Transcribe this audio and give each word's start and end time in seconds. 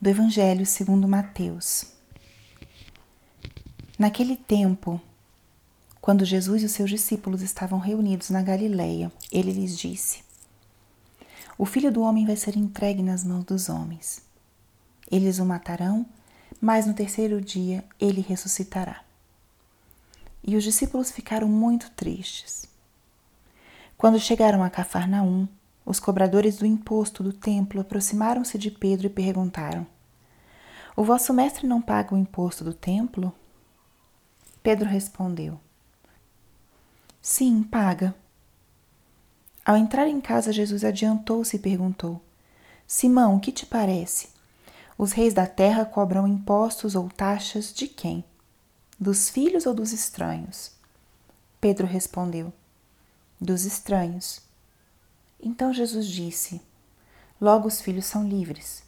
do 0.00 0.08
Evangelho 0.08 0.64
segundo 0.64 1.06
Mateus. 1.06 1.84
Naquele 3.98 4.34
tempo, 4.34 4.98
quando 6.00 6.24
Jesus 6.24 6.62
e 6.62 6.64
os 6.64 6.72
seus 6.72 6.88
discípulos 6.88 7.42
estavam 7.42 7.78
reunidos 7.78 8.30
na 8.30 8.40
Galileia, 8.40 9.12
ele 9.30 9.52
lhes 9.52 9.76
disse: 9.76 10.22
O 11.58 11.66
filho 11.66 11.92
do 11.92 12.00
homem 12.00 12.24
vai 12.24 12.34
ser 12.34 12.56
entregue 12.56 13.02
nas 13.02 13.22
mãos 13.22 13.44
dos 13.44 13.68
homens. 13.68 14.22
Eles 15.10 15.38
o 15.38 15.44
matarão, 15.44 16.06
mas 16.58 16.86
no 16.86 16.94
terceiro 16.94 17.38
dia 17.38 17.84
ele 18.00 18.22
ressuscitará. 18.22 19.04
E 20.42 20.56
os 20.56 20.64
discípulos 20.64 21.10
ficaram 21.10 21.46
muito 21.46 21.90
tristes. 21.90 22.64
Quando 23.98 24.18
chegaram 24.18 24.62
a 24.62 24.70
Cafarnaum, 24.70 25.46
os 25.84 25.98
cobradores 25.98 26.58
do 26.58 26.66
imposto 26.66 27.22
do 27.22 27.32
templo 27.32 27.80
aproximaram-se 27.80 28.58
de 28.58 28.70
Pedro 28.70 29.06
e 29.06 29.10
perguntaram: 29.10 29.86
O 30.96 31.02
vosso 31.02 31.32
mestre 31.32 31.66
não 31.66 31.80
paga 31.80 32.14
o 32.14 32.18
imposto 32.18 32.62
do 32.62 32.74
templo? 32.74 33.32
Pedro 34.62 34.88
respondeu: 34.88 35.58
Sim, 37.22 37.62
paga. 37.62 38.14
Ao 39.64 39.76
entrar 39.76 40.08
em 40.08 40.20
casa, 40.20 40.52
Jesus 40.52 40.84
adiantou-se 40.84 41.56
e 41.56 41.60
perguntou: 41.60 42.20
Simão, 42.86 43.36
o 43.36 43.40
que 43.40 43.52
te 43.52 43.64
parece? 43.64 44.28
Os 44.98 45.12
reis 45.12 45.32
da 45.32 45.46
terra 45.46 45.84
cobram 45.84 46.26
impostos 46.28 46.94
ou 46.94 47.08
taxas 47.08 47.72
de 47.72 47.88
quem? 47.88 48.24
Dos 48.98 49.30
filhos 49.30 49.64
ou 49.64 49.72
dos 49.72 49.92
estranhos? 49.92 50.72
Pedro 51.60 51.86
respondeu: 51.86 52.52
Dos 53.40 53.64
estranhos. 53.64 54.49
Então 55.42 55.72
Jesus 55.72 56.06
disse: 56.06 56.60
Logo 57.40 57.66
os 57.66 57.80
filhos 57.80 58.04
são 58.04 58.26
livres. 58.26 58.82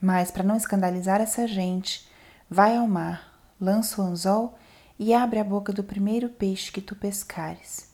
Mas, 0.00 0.30
para 0.30 0.42
não 0.42 0.56
escandalizar 0.56 1.20
essa 1.20 1.46
gente, 1.46 2.08
vai 2.48 2.76
ao 2.76 2.86
mar, 2.88 3.38
lança 3.60 4.00
o 4.00 4.04
anzol 4.04 4.58
e 4.98 5.14
abre 5.14 5.38
a 5.38 5.44
boca 5.44 5.72
do 5.72 5.84
primeiro 5.84 6.28
peixe 6.28 6.72
que 6.72 6.80
tu 6.80 6.94
pescares. 6.94 7.90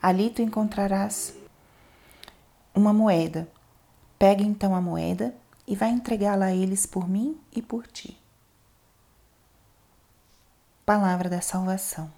Ali 0.00 0.30
tu 0.30 0.42
encontrarás 0.42 1.34
uma 2.74 2.92
moeda. 2.92 3.48
Pega 4.18 4.42
então 4.42 4.74
a 4.74 4.80
moeda 4.80 5.34
e 5.66 5.74
vai 5.74 5.90
entregá-la 5.90 6.46
a 6.46 6.54
eles 6.54 6.86
por 6.86 7.08
mim 7.08 7.40
e 7.54 7.62
por 7.62 7.86
ti. 7.86 8.20
Palavra 10.84 11.28
da 11.30 11.40
Salvação. 11.40 12.12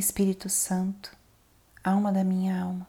Espírito 0.00 0.48
Santo, 0.48 1.14
alma 1.84 2.10
da 2.10 2.24
minha 2.24 2.58
alma, 2.58 2.88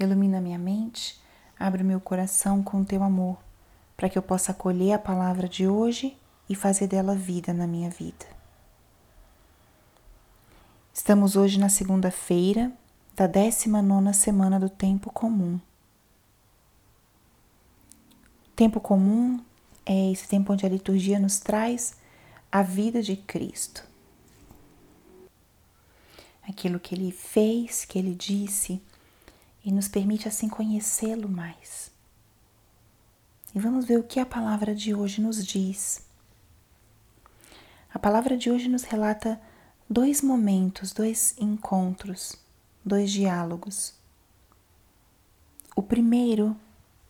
ilumina 0.00 0.40
minha 0.40 0.58
mente, 0.58 1.22
abre 1.56 1.84
meu 1.84 2.00
coração 2.00 2.60
com 2.60 2.82
teu 2.82 3.04
amor, 3.04 3.38
para 3.96 4.08
que 4.08 4.18
eu 4.18 4.22
possa 4.22 4.50
acolher 4.50 4.94
a 4.94 4.98
palavra 4.98 5.48
de 5.48 5.68
hoje 5.68 6.18
e 6.48 6.56
fazer 6.56 6.88
dela 6.88 7.14
vida 7.14 7.54
na 7.54 7.68
minha 7.68 7.88
vida. 7.88 8.26
Estamos 10.92 11.36
hoje 11.36 11.56
na 11.56 11.68
segunda-feira 11.68 12.72
da 13.14 13.28
19 13.28 14.12
semana 14.12 14.58
do 14.58 14.68
tempo 14.68 15.12
comum. 15.12 15.60
Tempo 18.56 18.80
comum 18.80 19.40
é 19.86 20.10
esse 20.10 20.26
tempo 20.26 20.52
onde 20.52 20.66
a 20.66 20.68
liturgia 20.68 21.20
nos 21.20 21.38
traz 21.38 21.96
a 22.50 22.60
vida 22.60 23.00
de 23.00 23.16
Cristo 23.16 23.86
aquilo 26.48 26.80
que 26.80 26.94
ele 26.94 27.10
fez, 27.10 27.84
que 27.84 27.98
ele 27.98 28.14
disse, 28.14 28.80
e 29.64 29.72
nos 29.72 29.88
permite 29.88 30.28
assim 30.28 30.48
conhecê-lo 30.48 31.28
mais. 31.28 31.90
E 33.54 33.58
vamos 33.58 33.84
ver 33.84 33.98
o 33.98 34.04
que 34.04 34.20
a 34.20 34.26
palavra 34.26 34.74
de 34.74 34.94
hoje 34.94 35.20
nos 35.20 35.44
diz. 35.44 36.06
A 37.92 37.98
palavra 37.98 38.36
de 38.36 38.50
hoje 38.50 38.68
nos 38.68 38.84
relata 38.84 39.40
dois 39.88 40.22
momentos, 40.22 40.92
dois 40.92 41.34
encontros, 41.38 42.36
dois 42.84 43.10
diálogos. 43.10 43.94
O 45.74 45.82
primeiro, 45.82 46.56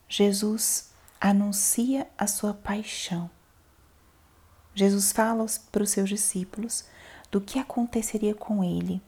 Jesus 0.09 0.91
anuncia 1.21 2.09
a 2.16 2.27
sua 2.27 2.55
paixão. 2.55 3.31
Jesus 4.75 5.12
fala 5.12 5.44
para 5.72 5.83
os 5.83 5.91
seus 5.91 6.09
discípulos 6.09 6.84
do 7.31 7.41
que 7.41 7.59
aconteceria 7.59 8.34
com 8.34 8.62
ele 8.62 9.03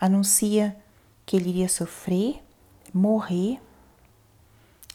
anuncia 0.00 0.76
que 1.24 1.36
ele 1.36 1.50
iria 1.50 1.68
sofrer, 1.68 2.42
morrer 2.92 3.60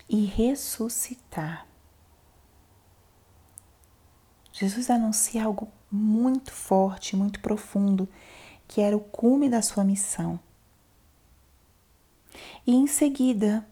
e 0.08 0.26
ressuscitar. 0.26 1.68
Jesus 4.52 4.90
anuncia 4.90 5.44
algo 5.44 5.70
muito 5.92 6.52
forte, 6.52 7.16
muito 7.16 7.40
profundo, 7.40 8.08
que 8.68 8.82
era 8.82 8.96
o 8.96 9.00
cume 9.00 9.50
da 9.50 9.62
sua 9.62 9.84
missão. 9.84 10.40
E 12.66 12.76
em 12.76 12.88
seguida, 12.88 13.68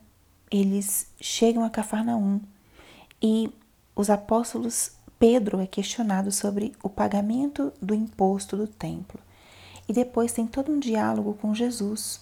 eles 0.51 1.11
chegam 1.21 1.63
a 1.63 1.69
Cafarnaum 1.69 2.41
e 3.21 3.51
os 3.95 4.09
apóstolos 4.09 4.93
Pedro 5.19 5.59
é 5.59 5.67
questionado 5.67 6.31
sobre 6.31 6.73
o 6.81 6.89
pagamento 6.89 7.73
do 7.81 7.93
imposto 7.93 8.55
do 8.55 8.67
templo 8.67 9.19
e 9.89 9.93
depois 9.93 10.31
tem 10.31 10.45
todo 10.45 10.71
um 10.71 10.79
diálogo 10.79 11.33
com 11.33 11.55
Jesus 11.55 12.21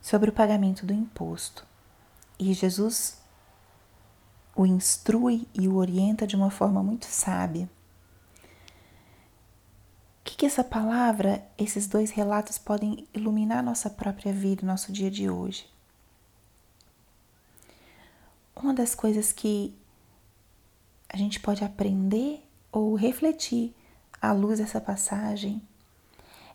sobre 0.00 0.30
o 0.30 0.32
pagamento 0.32 0.86
do 0.86 0.94
imposto. 0.94 1.66
E 2.38 2.54
Jesus 2.54 3.20
o 4.54 4.64
instrui 4.64 5.46
e 5.52 5.68
o 5.68 5.76
orienta 5.76 6.26
de 6.26 6.34
uma 6.34 6.50
forma 6.50 6.82
muito 6.82 7.04
sábia. 7.04 7.68
O 10.20 10.24
que, 10.24 10.34
que 10.34 10.46
essa 10.46 10.64
palavra, 10.64 11.46
esses 11.58 11.86
dois 11.86 12.10
relatos 12.10 12.56
podem 12.56 13.06
iluminar 13.12 13.62
nossa 13.62 13.90
própria 13.90 14.32
vida, 14.32 14.66
nosso 14.66 14.90
dia 14.90 15.10
de 15.10 15.28
hoje? 15.28 15.68
Uma 18.56 18.72
das 18.72 18.94
coisas 18.94 19.30
que 19.30 19.76
a 21.06 21.18
gente 21.18 21.38
pode 21.38 21.62
aprender 21.62 22.42
ou 22.72 22.94
refletir 22.94 23.74
à 24.22 24.32
luz 24.32 24.58
dessa 24.58 24.80
passagem 24.80 25.60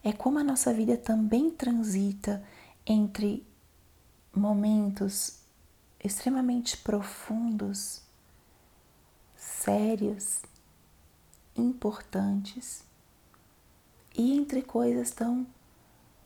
é 0.04 0.12
como 0.12 0.40
a 0.40 0.44
nossa 0.44 0.74
vida 0.74 0.98
também 0.98 1.52
transita 1.52 2.44
entre 2.86 3.46
momentos 4.34 5.40
extremamente 6.04 6.78
profundos, 6.78 8.02
sérios, 9.36 10.42
importantes 11.56 12.84
e 14.16 14.34
entre 14.34 14.62
coisas 14.62 15.12
tão 15.12 15.46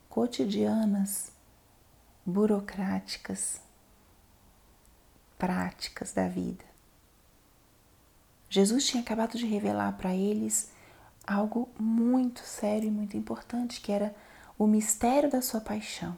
cotidianas, 0.08 1.30
burocráticas, 2.24 3.60
práticas 5.38 6.12
da 6.12 6.26
vida. 6.26 6.64
Jesus 8.48 8.86
tinha 8.86 9.02
acabado 9.02 9.36
de 9.36 9.44
revelar 9.44 9.96
para 9.98 10.14
eles 10.14 10.70
algo 11.26 11.68
muito 11.78 12.40
sério 12.40 12.86
e 12.86 12.90
muito 12.90 13.16
importante, 13.16 13.80
que 13.80 13.90
era 13.90 14.14
o 14.58 14.66
mistério 14.66 15.30
da 15.30 15.42
sua 15.42 15.60
paixão. 15.60 16.16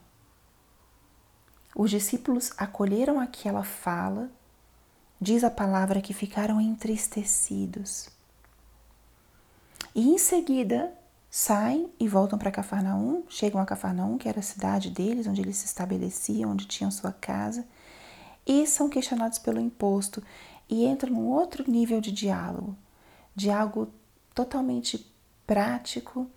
Os 1.75 1.91
discípulos 1.91 2.53
acolheram 2.57 3.21
aquela 3.21 3.63
fala, 3.63 4.31
diz 5.21 5.45
a 5.45 5.51
palavra 5.51 6.01
que 6.01 6.13
ficaram 6.13 6.61
entristecidos. 6.61 8.09
E 9.95 10.09
em 10.09 10.19
seguida 10.19 10.93
saem 11.31 11.93
e 11.99 12.09
voltam 12.09 12.39
para 12.39 12.51
Cafarnaum, 12.51 13.25
chegam 13.29 13.61
a 13.61 13.67
Cafarnaum, 13.67 14.19
que 14.19 14.29
era 14.29 14.41
a 14.41 14.43
cidade 14.43 14.91
deles, 14.91 15.27
onde 15.27 15.41
eles 15.41 15.57
se 15.57 15.67
estabeleciam, 15.67 16.53
onde 16.53 16.67
tinham 16.67 16.91
sua 16.91 17.13
casa, 17.13 17.67
e 18.47 18.67
são 18.67 18.89
questionados 18.89 19.39
pelo 19.39 19.61
imposto 19.61 20.23
e 20.69 20.85
entram 20.87 21.13
num 21.13 21.27
outro 21.27 21.71
nível 21.71 22.01
de 22.01 22.11
diálogo, 22.11 22.77
de 23.35 23.51
algo 23.51 23.89
totalmente 24.39 25.05
prático, 25.45 26.31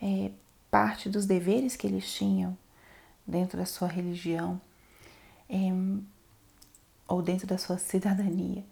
é, 0.00 0.30
parte 0.70 1.08
dos 1.08 1.26
deveres 1.26 1.74
que 1.74 1.84
eles 1.84 2.08
tinham 2.12 2.56
dentro 3.26 3.58
da 3.58 3.66
sua 3.66 3.88
religião 3.88 4.60
é, 5.48 5.56
ou 7.08 7.20
dentro 7.20 7.44
da 7.44 7.58
sua 7.58 7.76
cidadania. 7.76 8.64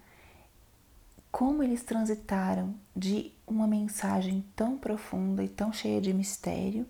Como 1.28 1.60
eles 1.60 1.82
transitaram 1.82 2.72
de 2.94 3.32
uma 3.44 3.66
mensagem 3.66 4.44
tão 4.54 4.78
profunda 4.78 5.42
e 5.42 5.48
tão 5.48 5.72
cheia 5.72 6.00
de 6.00 6.14
mistério 6.14 6.86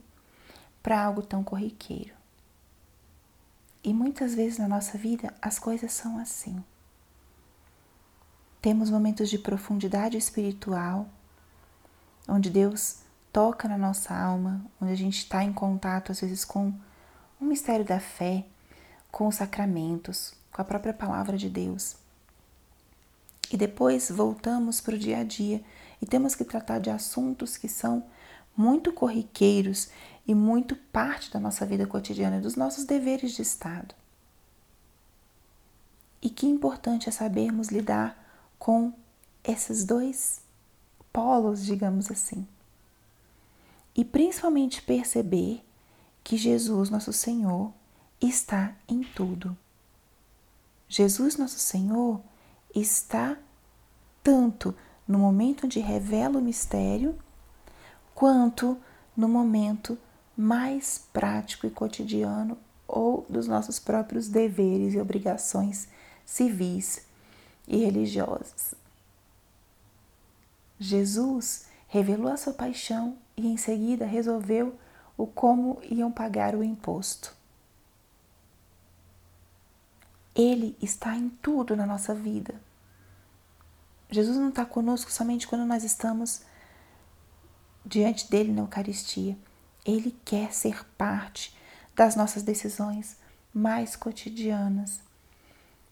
para 0.83 1.03
algo 1.03 1.23
tão 1.23 1.43
corriqueiro. 1.43 2.13
E 3.83 3.95
muitas 3.95 4.35
vezes 4.35 4.59
na 4.59 4.69
nossa 4.69 4.99
vida 4.99 5.33
as 5.41 5.59
coisas 5.59 5.91
são 5.91 6.19
assim. 6.19 6.63
Temos 8.61 8.91
momentos 8.91 9.31
de 9.31 9.39
profundidade 9.39 10.19
espiritual 10.19 11.09
onde 12.29 12.51
Deus 12.51 12.99
toca 13.33 13.69
na 13.69 13.79
nossa 13.79 14.15
alma, 14.15 14.65
onde 14.81 14.93
a 14.93 14.97
gente 14.97 15.19
está 15.19 15.43
em 15.43 15.53
contato 15.53 16.13
às 16.13 16.21
vezes 16.21 16.45
com 16.45 16.73
o 17.41 17.45
mistério 17.45 17.85
da 17.85 17.99
fé, 17.99 18.45
com 19.11 19.27
os 19.27 19.37
sacramentos, 19.37 20.35
com 20.53 20.61
a 20.61 20.65
própria 20.65 20.93
palavra 20.93 21.37
de 21.37 21.49
Deus. 21.49 21.97
E 23.51 23.57
depois 23.57 24.11
voltamos 24.11 24.81
para 24.81 24.95
o 24.95 24.99
dia 24.99 25.19
a 25.19 25.25
dia 25.25 25.63
e 26.01 26.07
temos 26.07 26.35
que 26.35 26.45
tratar 26.45 26.79
de 26.79 26.91
assuntos 26.91 27.57
que 27.57 27.69
são 27.69 28.05
muito 28.57 28.93
corriqueiros 28.93 29.89
e 30.27 30.35
muito 30.35 30.77
parte 30.77 31.31
da 31.31 31.41
nossa 31.41 31.67
vida 31.67 31.87
cotidiana, 31.87 32.41
dos 32.41 32.55
nossos 32.55 32.85
deveres 32.85 33.33
de 33.33 33.43
Estado. 33.43 33.95
E 36.21 36.31
que 36.31 36.47
importante 36.47 37.09
é 37.09 37.13
sabermos 37.13 37.69
lidar 37.69 38.17
com 38.59 38.93
esses 39.43 39.85
dois 39.85 40.42
polos, 41.12 41.64
digamos 41.64 42.11
assim. 42.11 42.47
E 43.94 44.05
principalmente 44.05 44.82
perceber 44.82 45.62
que 46.25 46.37
Jesus, 46.37 46.88
nosso 46.88 47.12
Senhor, 47.12 47.73
está 48.20 48.75
em 48.88 49.03
tudo. 49.03 49.56
Jesus, 50.88 51.37
nosso 51.37 51.59
Senhor, 51.59 52.20
está 52.75 53.37
tanto 54.23 54.75
no 55.06 55.19
momento 55.19 55.67
onde 55.67 55.81
revela 55.81 56.38
o 56.38 56.43
mistério, 56.43 57.19
quanto 58.14 58.79
no 59.17 59.29
momento 59.29 59.99
mais 60.37 61.06
prático 61.12 61.67
e 61.67 61.70
cotidiano 61.70 62.56
ou 62.87 63.26
dos 63.29 63.47
nossos 63.47 63.79
próprios 63.79 64.29
deveres 64.29 64.94
e 64.94 65.00
obrigações 65.00 65.88
civis 66.25 67.06
e 67.67 67.76
religiosas. 67.76 68.75
Jesus 70.82 71.67
revelou 71.87 72.32
a 72.32 72.37
sua 72.37 72.52
paixão 72.52 73.17
e 73.37 73.46
em 73.46 73.56
seguida 73.56 74.05
resolveu 74.05 74.76
o 75.17 75.29
como 75.29 75.81
iam 75.84 76.11
pagar 76.11 76.56
o 76.56 76.64
imposto. 76.64 77.32
Ele 80.34 80.76
está 80.82 81.14
em 81.17 81.29
tudo 81.29 81.76
na 81.76 81.87
nossa 81.87 82.12
vida. 82.12 82.61
Jesus 84.11 84.37
não 84.37 84.49
está 84.49 84.64
conosco 84.64 85.12
somente 85.12 85.46
quando 85.46 85.64
nós 85.64 85.84
estamos 85.84 86.43
diante 87.87 88.28
dele 88.28 88.52
na 88.52 88.62
Eucaristia. 88.62 89.38
Ele 89.87 90.11
quer 90.25 90.52
ser 90.52 90.85
parte 90.99 91.56
das 91.94 92.17
nossas 92.17 92.43
decisões 92.43 93.17
mais 93.55 93.94
cotidianas, 93.94 95.00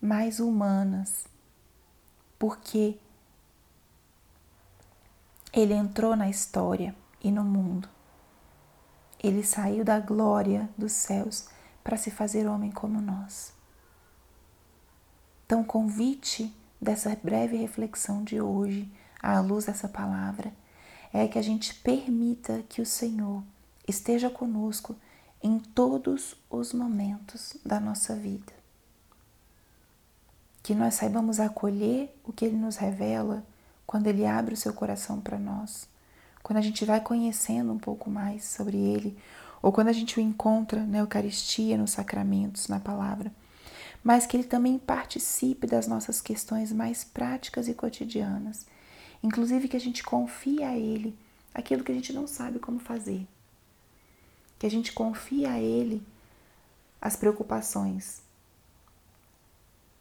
mais 0.03 0.41
humanas, 0.41 1.27
porque 2.41 2.99
ele 5.61 5.75
entrou 5.75 6.17
na 6.17 6.29
história 6.29 6.95
e 7.23 7.31
no 7.31 7.45
mundo. 7.45 7.89
Ele 9.23 9.45
saiu 9.45 9.85
da 9.85 10.01
glória 10.01 10.69
dos 10.77 10.93
céus 10.93 11.49
para 11.85 11.97
se 11.97 12.11
fazer 12.11 12.47
homem 12.47 12.71
como 12.71 13.01
nós. 13.01 13.53
Então, 15.45 15.63
convite 15.63 16.55
dessa 16.81 17.15
breve 17.23 17.57
reflexão 17.57 18.25
de 18.25 18.41
hoje, 18.41 18.91
à 19.21 19.41
luz 19.41 19.67
dessa 19.67 19.89
palavra, 19.89 20.53
é 21.13 21.27
que 21.29 21.39
a 21.39 21.43
gente 21.43 21.75
permita 21.75 22.63
que 22.69 22.81
o 22.81 22.87
Senhor 22.87 23.43
esteja 23.87 24.31
conosco 24.31 24.97
em 25.43 25.59
todos 25.59 26.37
os 26.49 26.73
momentos 26.73 27.57
da 27.65 27.81
nossa 27.81 28.15
vida. 28.15 28.53
Que 30.63 30.75
nós 30.75 30.95
saibamos 30.95 31.41
acolher 31.41 32.15
o 32.25 32.33
que 32.33 32.45
Ele 32.45 32.57
nos 32.57 32.77
revela 32.77 33.45
quando 33.91 34.07
Ele 34.07 34.25
abre 34.25 34.55
o 34.55 34.57
seu 34.57 34.73
coração 34.73 35.21
para 35.21 35.37
nós, 35.37 35.89
quando 36.45 36.59
a 36.59 36.63
gente 36.63 36.85
vai 36.85 37.01
conhecendo 37.01 37.73
um 37.73 37.79
pouco 37.81 38.09
mais 38.09 38.45
sobre 38.45 38.77
Ele, 38.77 39.19
ou 39.61 39.73
quando 39.73 39.89
a 39.89 39.93
gente 39.93 40.21
o 40.21 40.23
encontra 40.23 40.87
na 40.87 40.99
Eucaristia, 40.99 41.77
nos 41.77 41.91
sacramentos, 41.91 42.69
na 42.69 42.79
palavra, 42.79 43.33
mas 44.05 44.27
que 44.27 44.37
Ele 44.37 44.45
também 44.45 44.79
participe 44.79 45.67
das 45.67 45.89
nossas 45.89 46.21
questões 46.21 46.73
mais 46.73 47.03
práticas 47.03 47.67
e 47.67 47.75
cotidianas, 47.75 48.65
inclusive 49.25 49.67
que 49.67 49.77
a 49.77 49.81
gente 49.81 50.05
confie 50.05 50.63
a 50.63 50.79
Ele 50.79 51.19
aquilo 51.53 51.83
que 51.83 51.91
a 51.91 51.95
gente 51.97 52.13
não 52.13 52.29
sabe 52.29 52.61
como 52.61 52.79
fazer 52.79 53.27
que 54.61 54.67
a 54.67 54.71
gente 54.71 54.93
confie 54.93 55.47
a 55.47 55.59
Ele 55.59 56.07
as 57.01 57.17
preocupações 57.17 58.21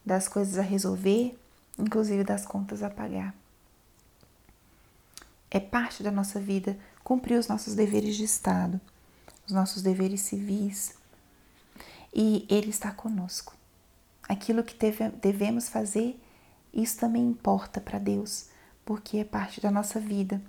das 0.06 0.28
coisas 0.28 0.58
a 0.58 0.62
resolver, 0.62 1.34
inclusive 1.78 2.26
das 2.26 2.46
contas 2.46 2.84
a 2.84 2.90
pagar. 2.90 3.34
É 5.52 5.60
parte 5.60 6.04
da 6.04 6.12
nossa 6.12 6.40
vida 6.40 6.78
cumprir 7.04 7.38
os 7.38 7.48
nossos 7.48 7.74
deveres 7.74 8.16
de 8.16 8.24
Estado, 8.24 8.80
os 9.46 9.52
nossos 9.52 9.82
deveres 9.82 10.22
civis, 10.22 10.96
e 12.14 12.46
Ele 12.50 12.70
está 12.70 12.92
conosco. 12.92 13.56
Aquilo 14.28 14.64
que 14.64 14.76
devemos 15.22 15.70
fazer, 15.70 16.20
isso 16.72 17.00
também 17.00 17.26
importa 17.26 17.82
para 17.82 17.98
Deus, 17.98 18.50
porque 18.86 19.18
é 19.18 19.24
parte 19.24 19.60
da 19.60 19.72
nossa 19.72 20.00
vida, 20.00 20.42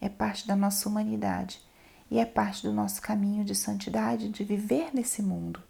é 0.00 0.08
parte 0.08 0.46
da 0.46 0.56
nossa 0.56 0.88
humanidade 0.88 1.60
e 2.10 2.18
é 2.18 2.24
parte 2.24 2.62
do 2.62 2.72
nosso 2.72 3.00
caminho 3.00 3.44
de 3.44 3.54
santidade, 3.54 4.28
de 4.28 4.42
viver 4.42 4.90
nesse 4.92 5.22
mundo. 5.22 5.62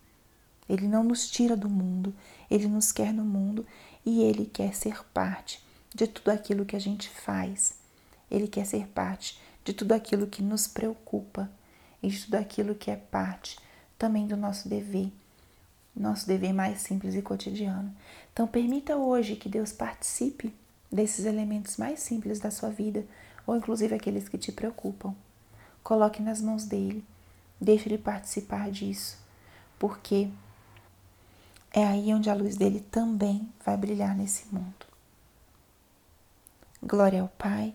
Ele 0.68 0.86
não 0.88 1.04
nos 1.04 1.28
tira 1.28 1.56
do 1.56 1.68
mundo, 1.68 2.14
ele 2.50 2.66
nos 2.66 2.92
quer 2.92 3.12
no 3.12 3.24
mundo 3.24 3.66
e 4.06 4.22
ele 4.22 4.46
quer 4.46 4.74
ser 4.74 5.04
parte 5.12 5.62
de 5.94 6.06
tudo 6.06 6.30
aquilo 6.30 6.64
que 6.64 6.76
a 6.76 6.80
gente 6.80 7.10
faz. 7.10 7.74
Ele 8.30 8.46
quer 8.46 8.64
ser 8.64 8.86
parte 8.88 9.40
de 9.64 9.72
tudo 9.72 9.92
aquilo 9.92 10.26
que 10.26 10.42
nos 10.42 10.66
preocupa 10.66 11.50
e 12.02 12.08
de 12.08 12.24
tudo 12.24 12.36
aquilo 12.36 12.74
que 12.74 12.90
é 12.90 12.96
parte 12.96 13.58
também 13.98 14.26
do 14.26 14.36
nosso 14.36 14.68
dever, 14.68 15.12
nosso 15.94 16.26
dever 16.26 16.52
mais 16.52 16.80
simples 16.80 17.14
e 17.14 17.22
cotidiano. 17.22 17.94
Então, 18.32 18.46
permita 18.46 18.96
hoje 18.96 19.36
que 19.36 19.48
Deus 19.48 19.72
participe 19.72 20.54
desses 20.90 21.26
elementos 21.26 21.76
mais 21.76 22.00
simples 22.00 22.40
da 22.40 22.50
sua 22.50 22.70
vida, 22.70 23.04
ou 23.46 23.56
inclusive 23.56 23.94
aqueles 23.94 24.28
que 24.28 24.38
te 24.38 24.50
preocupam. 24.50 25.14
Coloque 25.82 26.22
nas 26.22 26.40
mãos 26.40 26.64
dele. 26.64 27.04
Deixe 27.60 27.88
ele 27.88 27.98
participar 27.98 28.70
disso, 28.70 29.18
porque 29.78 30.30
é 31.72 31.86
aí 31.86 32.12
onde 32.14 32.30
a 32.30 32.34
luz 32.34 32.56
dele 32.56 32.80
também 32.90 33.48
vai 33.64 33.76
brilhar 33.76 34.16
nesse 34.16 34.46
mundo. 34.52 34.86
Glória 36.82 37.20
ao 37.20 37.28
Pai, 37.28 37.74